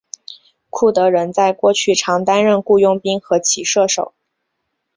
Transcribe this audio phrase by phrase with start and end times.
[0.71, 4.15] 库德人在过去常担任雇佣兵和骑射手。